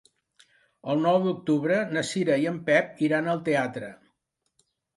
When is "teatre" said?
3.51-3.95